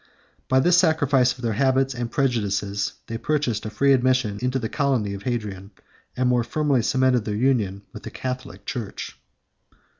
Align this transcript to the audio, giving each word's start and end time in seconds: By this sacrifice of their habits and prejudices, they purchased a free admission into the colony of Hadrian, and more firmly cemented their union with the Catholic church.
By 0.47 0.59
this 0.59 0.79
sacrifice 0.79 1.31
of 1.33 1.43
their 1.43 1.53
habits 1.53 1.93
and 1.93 2.09
prejudices, 2.09 2.93
they 3.05 3.19
purchased 3.19 3.67
a 3.67 3.69
free 3.69 3.93
admission 3.93 4.39
into 4.41 4.57
the 4.57 4.67
colony 4.67 5.13
of 5.13 5.21
Hadrian, 5.21 5.69
and 6.17 6.27
more 6.27 6.43
firmly 6.43 6.81
cemented 6.81 7.23
their 7.23 7.35
union 7.35 7.83
with 7.93 8.01
the 8.01 8.09
Catholic 8.09 8.65
church. 8.65 9.19